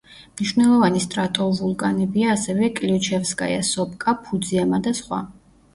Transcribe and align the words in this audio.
მნიშვნელოვანი 0.37 1.01
სტრატოვულკანებია 1.03 2.33
ასევე 2.39 2.73
კლიუჩევსკაია-სოპკა, 2.81 4.19
ფუძიამა 4.27 4.83
და 4.89 5.01
სხვა. 5.05 5.27